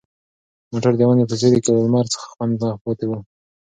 [0.71, 3.11] موټر د ونې په سیوري کې له لمر څخه خوندي پاتې و.